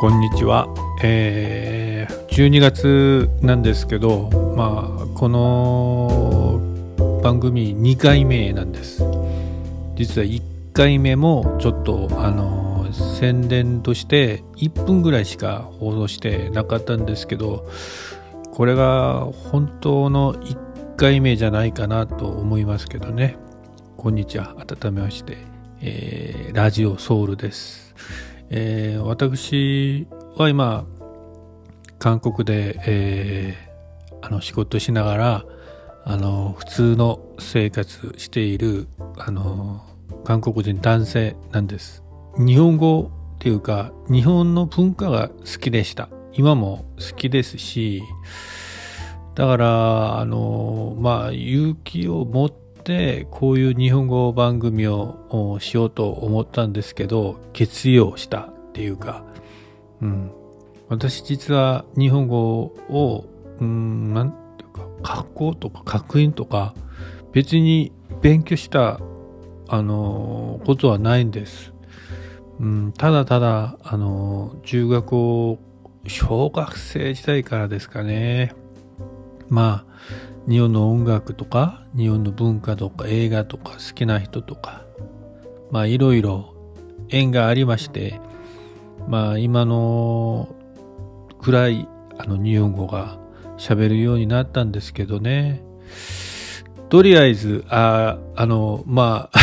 [0.00, 0.68] こんにちは、
[1.02, 6.60] えー、12月なんですけどまあこの
[7.20, 9.02] 番組2回目なんです。
[9.96, 10.40] 実は1
[10.72, 17.68] 回目もちょっとあの宣伝として1分ぐらいしか放送してなかったんですけど
[18.52, 23.36] これが本当の1回目じゃないかなと思いますけどね。
[23.96, 24.54] こんにちは。
[24.64, 25.38] 改めまして、
[25.80, 27.88] えー、ラジオソウルです。
[28.50, 30.86] えー、私は今
[31.98, 35.44] 韓国で、えー、あの仕事しながら
[36.04, 39.84] あの普通の生活しているあの
[40.24, 42.02] 韓国人男性なんです。
[42.38, 46.08] 日本語っていうか日本の文化が好きでした。
[46.32, 48.00] 今も好きですし
[49.34, 52.67] だからあのまあ勇気を持って
[53.30, 59.24] こういう日本語番組をしようと思ったんですけど決意をしたっていうか、
[60.00, 60.30] うん、
[60.88, 63.26] 私実は日本語を、
[63.60, 66.74] うん、なんていうか学校とか学院とか
[67.32, 67.92] 別に
[68.22, 69.00] 勉強した
[69.68, 71.72] あのことはないんです。
[72.58, 75.58] うん、ただただあの中学校
[76.06, 78.54] 小学生時代からですかね。
[79.48, 79.88] まあ
[80.48, 84.84] 日本の音楽とか日本の文化とか映画とか好きな人とか
[85.70, 86.54] まあいろいろ
[87.10, 88.20] 縁がありまして
[89.06, 90.54] まあ今の
[91.40, 93.18] くらいあの日本語が
[93.58, 95.62] 喋るようになったんですけどね。
[96.88, 99.38] とりあえずああのまあ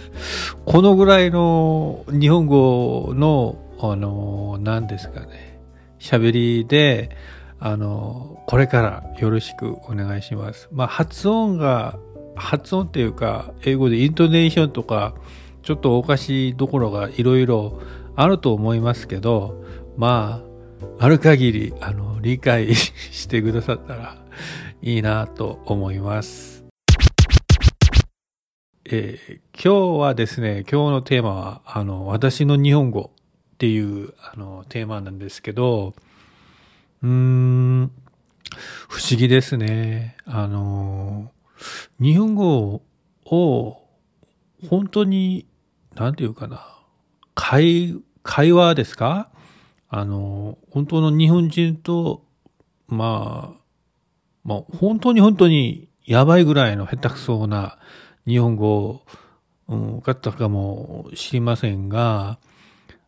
[0.66, 5.60] このぐらいの日本語のあの何ですかね
[5.98, 7.16] 喋りで
[7.64, 10.68] あの、これからよろしくお願いします。
[10.72, 11.98] まあ、発音が、
[12.36, 15.14] 発音っていうか、英語でイントネーションとか、
[15.62, 17.80] ちょっとおかしいところがいろいろ
[18.14, 19.64] あると思いますけど、
[19.96, 20.44] ま
[21.00, 24.18] あ、ある限り、あの、理解してくださったら
[24.82, 26.66] いいなと思います。
[28.84, 35.94] えー、今日はですね、今日のテーマは、あの、私の日本語っていう、あの、テーマなんですけど、
[37.02, 37.90] うーん、
[38.88, 40.16] 不思議ですね。
[40.24, 41.32] あの、
[42.00, 42.82] 日本語
[43.24, 43.82] を
[44.68, 45.46] 本当に、
[45.94, 46.66] なんていうかな、
[47.34, 49.30] 会、会話ですか？
[49.88, 52.24] あの、本当の日本人と、
[52.88, 53.60] まあ、
[54.44, 57.78] まあ、本当に本当にやばいぐらいの下手くそな
[58.26, 59.02] 日本語、
[59.68, 62.38] うん、ったかもしれませんが、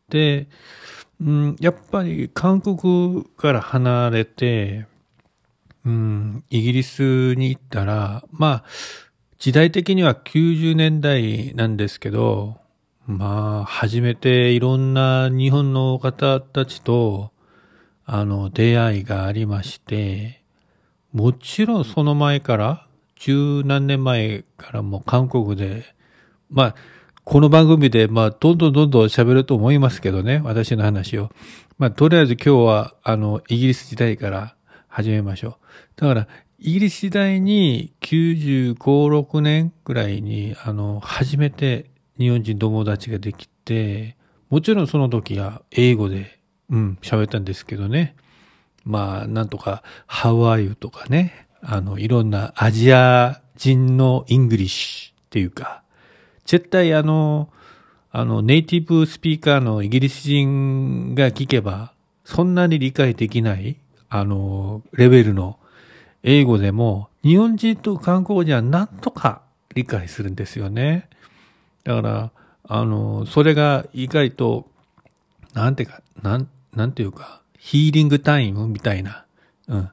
[0.09, 0.47] で、
[1.21, 4.87] うん、やっぱり韓国から離れて、
[5.85, 8.63] うん、イギリスに行ったら、まあ、
[9.37, 12.57] 時代的には90年代なんですけど、
[13.07, 17.31] まあ、初めていろんな日本の方たちと、
[18.05, 20.40] あの、出会いがありまして、
[21.13, 25.83] もちろんその前から、十何年前からも韓国で、
[26.49, 26.75] まあ、
[27.25, 31.29] この番組で、まあ、どんどんどんどん喋ると思いますけどね、私の話を。
[31.77, 34.55] まあ、とりあえず今日は、あの、イギリス時代から
[34.87, 36.01] 始めましょう。
[36.01, 36.27] だから、
[36.59, 44.15] イギリス時代に95、6年ぐらいに、あの、初めて日本人友達ができて、
[44.49, 46.39] もちろんその時は英語で、
[46.69, 48.15] うん、喋ったんですけどね。
[48.83, 55.83] まあ、なんとか、ハワイとかね、あの、いろんなアジア人の English っていうか、
[56.45, 57.49] 絶対あの、
[58.11, 61.93] あの、ネイティブスピーカーのイギリス人が聞けば、
[62.25, 63.77] そんなに理解できない、
[64.09, 65.59] あの、レベルの
[66.23, 69.41] 英語でも、日本人と韓国人はなんとか
[69.75, 71.07] 理解するんですよね。
[71.83, 72.31] だから、
[72.63, 74.67] あの、それが意外と、
[75.53, 79.23] なんてか、なん、なんていうか、ヒーリングタイムみたいな、
[79.67, 79.89] うん。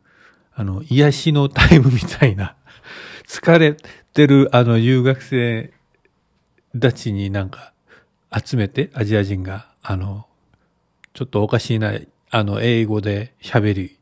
[0.54, 2.56] あの、癒しのタイムみたいな、
[3.28, 3.76] 疲れ
[4.14, 5.70] てるあの留学生
[6.80, 7.74] たちになんか
[8.34, 10.26] 集めて、アジア人が、あの、
[11.12, 11.92] ちょっとおかしいな、
[12.30, 13.98] あの、英語で喋り、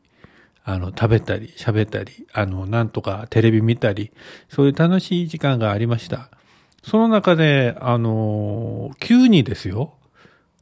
[0.63, 4.11] あの、食べたり、喋ったり、あの、なんとかテレビ見たり、
[4.47, 6.29] そういう楽しい時間がありました。
[6.83, 9.96] その中で、あの、急にですよ、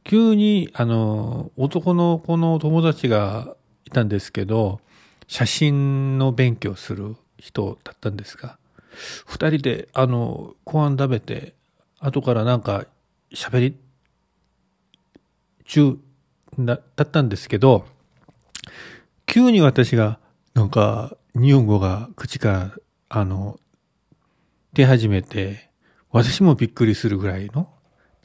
[0.08, 4.80] 急に、あの、男の子の友達がいたんですけど、
[5.26, 8.56] 写真の勉強する人だったんですが、
[9.26, 11.54] 二人で、あの、ご飯食べて、
[11.98, 12.86] 後からなんか
[13.34, 13.76] 喋り
[15.64, 15.98] 中
[16.56, 17.84] だったんですけど、
[19.26, 20.20] 急に私が、
[20.54, 22.72] なんか、日本語が口から、
[23.08, 23.58] あの、
[24.72, 25.68] 出始めて、
[26.12, 27.75] 私もびっくりするぐらいの、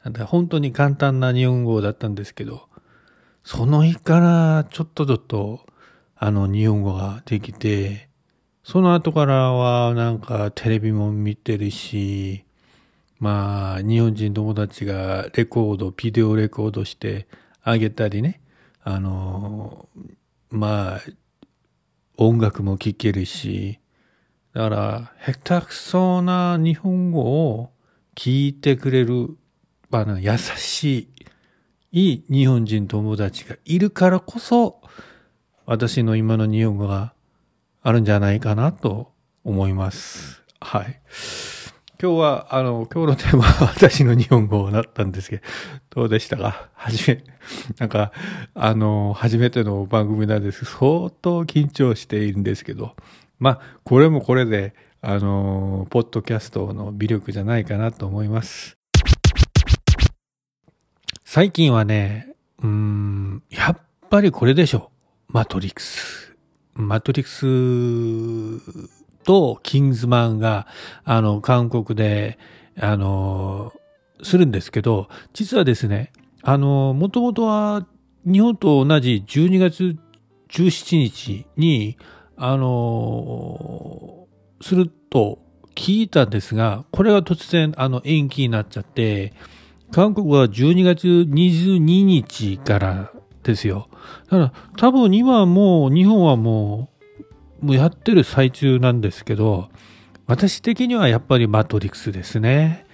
[0.04, 2.68] なんだ、本当に簡単な日本語だったんですけど、
[3.44, 5.66] その日からちょっとずっと、
[6.16, 8.08] あの、日本語ができて、
[8.64, 12.44] その後からはなんかテレビも見てるし、
[13.18, 17.26] まあ、日本人友達がレコード、ビデオレコードして
[17.62, 18.40] あげたりね、
[18.82, 19.88] あの、
[20.50, 21.00] まあ、
[22.16, 23.78] 音楽も聴けるし、
[24.54, 27.70] だから、下手くそな日本語を
[28.16, 29.36] 聞いてくれる、
[29.94, 31.10] あの、優し
[31.92, 34.80] い、いい日本人友達がいるからこそ、
[35.66, 37.12] 私の今の日本語が
[37.82, 39.12] あるんじゃないかなと
[39.44, 40.42] 思います。
[40.60, 40.98] はい。
[42.00, 45.42] 今日は、あの、今日のテーマは私の日本語だったんですけど、
[45.90, 46.70] どうでしたか？
[46.72, 47.24] はじめ、
[47.78, 48.12] なんか、
[48.54, 50.64] あの、初めての番組なんです。
[50.64, 52.96] 相当緊張しているんですけど、
[53.38, 58.78] まあ、これもこれで、あの、ポッドキャストの魅力じゃないかなと思います。
[61.34, 63.78] 最近はね、うん、やっ
[64.10, 64.90] ぱりこれでしょ。
[65.28, 66.36] マトリックス。
[66.74, 70.66] マトリックスとキングズマンが、
[71.04, 72.38] あの、韓国で、
[72.78, 73.72] あの、
[74.22, 76.12] するんですけど、実はですね、
[76.42, 77.86] あの、もともとは
[78.26, 79.96] 日本と同じ12月
[80.50, 81.96] 17日に、
[82.36, 84.28] あの、
[84.60, 85.38] すると
[85.74, 89.32] 聞いたんですが、これが突然、あの、延期になっちゃって、
[89.92, 93.12] 韓国は12月22日から
[93.42, 93.88] ですよ。
[94.30, 96.88] だから多分今もう日本はも
[97.60, 99.68] うもうやってる最中なんですけど、
[100.26, 102.86] 私的にはやっぱりマトリックスですね。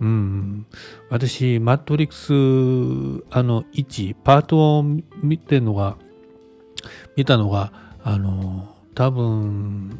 [0.00, 0.66] うん。
[1.10, 5.96] 私、マトリックス、あの、1、パートを見てのが、
[7.16, 7.72] 見たのが、
[8.02, 9.98] あの、多分、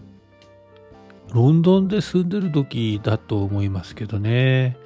[1.32, 4.76] ロンドンで住んでる時だと思いますけどね。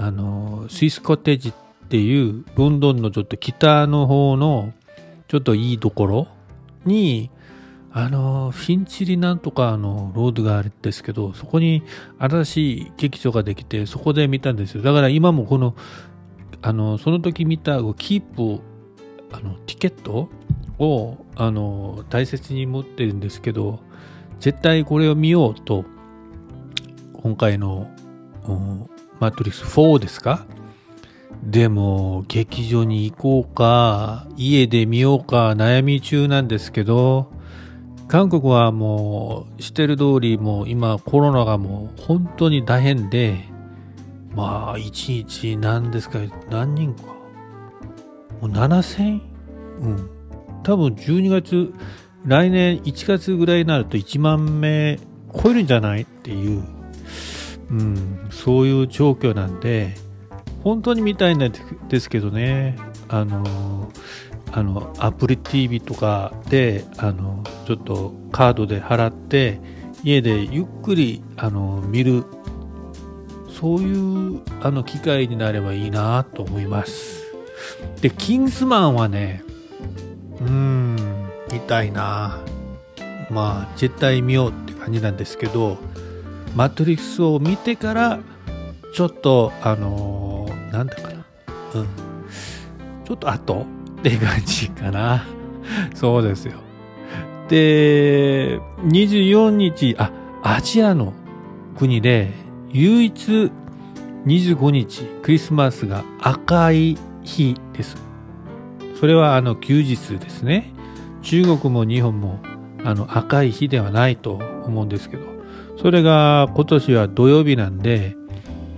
[0.00, 1.52] あの、スイスコテージっ
[1.88, 4.72] ていう、ロンドンのちょっと北の方の、
[5.26, 6.28] ちょっといいところ
[6.84, 7.32] に、
[7.90, 11.82] あの、フィンチリなんとかのロードがあるんですけど、そこに
[12.20, 14.82] 新しい劇場ができて、そこで見たんですよ。
[14.82, 15.74] だから今もこの、
[16.62, 18.62] あの、その時見たキープ、
[19.32, 20.28] あの、ティケット
[20.78, 23.80] を、あの、大切に持ってるんですけど、
[24.38, 25.84] 絶対これを見ようと、
[27.14, 27.90] 今回の、
[29.20, 30.46] マトリックス4ですか？
[31.42, 37.30] でも、劇場に行こうか、家で見ようか悩み中なんですけど、
[38.08, 43.44] 韓国はもうしてる通りもう今コロナがもう本当に大変で
[44.34, 46.18] まあ一日何ですか
[46.50, 47.02] 何人か？
[47.02, 47.18] も
[48.42, 49.20] う7000
[49.80, 50.10] うん。
[50.62, 51.72] 多分12月
[52.24, 54.98] 来年1月ぐらいになると1万名
[55.34, 56.02] 超えるんじゃない？
[56.02, 56.64] っていう、
[57.70, 59.94] うん、そういう状況なんで
[60.64, 61.52] 本当に見たいん
[61.88, 62.76] ですけどね。
[63.08, 63.90] あの
[64.52, 69.60] あのアプリ TV とかであのちょっとカードで払って
[70.02, 72.24] 家でゆっくりあの見る。
[73.50, 73.92] そうい
[74.36, 77.24] うあの機会になればいいなと思います。
[78.00, 79.42] でキンスマンはね
[80.40, 80.96] うん
[81.52, 82.40] 見たいな。
[83.30, 85.76] まあ絶対見ようって感じなんですけど
[86.58, 88.18] マトリックスを見てから
[88.92, 91.24] ちょっとあのー、なんだかな
[91.76, 91.86] うん
[93.04, 93.64] ちょっと後
[94.00, 95.24] って感じかな。
[95.94, 96.54] そうですよ。
[97.48, 100.10] で、24日、あ、
[100.42, 101.12] アジアの
[101.76, 102.32] 国で
[102.70, 103.52] 唯一
[104.26, 107.96] 25日クリスマスが赤い日です。
[108.98, 110.72] それはあの休日ですね。
[111.22, 112.40] 中国も日本も
[112.84, 115.37] あの赤い日ではないと思うんですけど、
[115.80, 118.16] それが今年は土曜日なんで、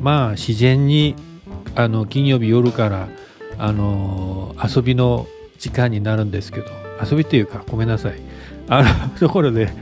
[0.01, 1.15] まあ自然に
[1.75, 3.09] あの金曜日夜から
[3.59, 5.27] あの遊びの
[5.59, 6.67] 時間になるんですけど
[7.03, 8.21] 遊びっていうかごめんなさい。
[8.69, 9.73] あの ところで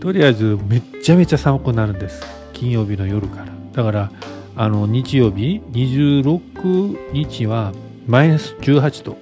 [0.00, 2.22] とりあえずめっちゃめちゃ寒くなるんです。
[2.52, 3.46] 金曜日の夜から。
[3.72, 4.10] だから
[4.56, 7.72] あの日曜日26日は
[8.06, 9.18] マイナス18度、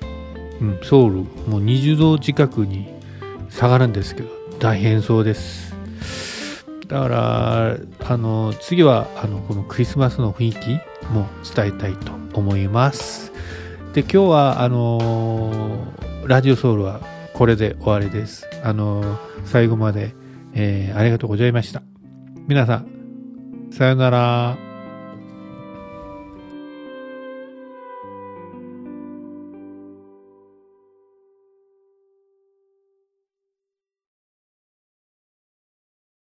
[0.60, 1.14] うん、ソウル
[1.50, 2.86] もう20度近くに
[3.50, 4.28] 下がるんですけど
[4.60, 5.73] 大変そうです。
[6.86, 7.76] だから
[8.06, 10.68] あの次はあのこのクリスマスの雰囲気
[11.12, 13.32] も伝えたいと思います
[13.94, 15.86] で今日はあの、
[16.26, 17.00] ラジオソウルは
[17.32, 18.44] これで終わりです。
[18.64, 20.16] あの、最後まで、
[20.52, 21.80] えー、ありがとうございました。
[22.48, 22.88] 皆さん、
[23.70, 24.73] さよなら。